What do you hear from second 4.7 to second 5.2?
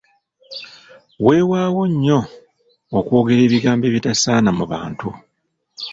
bantu.